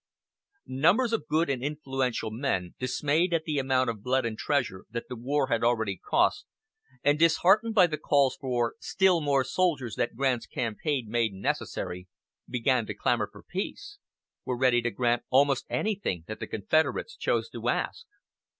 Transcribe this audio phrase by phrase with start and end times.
[0.65, 5.07] Numbers of good and influential men, dismayed at the amount of blood and treasure that
[5.09, 6.47] the war had already cost,
[7.03, 12.07] and disheartened by the calls for still more soldiers that Grant's campaign made necessary,
[12.49, 13.99] began to clamor for peace
[14.43, 18.07] were ready to grant almost anything that the Confederates chose to ask.